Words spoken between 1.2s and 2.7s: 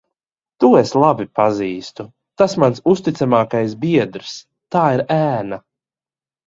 pazīstu. Tas